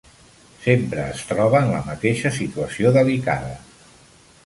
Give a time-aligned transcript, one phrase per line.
[0.63, 3.57] Sempre es troba en la mateixa situació delicada.